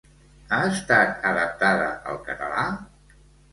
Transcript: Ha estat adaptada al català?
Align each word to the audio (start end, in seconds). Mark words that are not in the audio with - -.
Ha 0.55 0.59
estat 0.69 1.29
adaptada 1.33 1.93
al 2.15 2.19
català? 2.31 2.67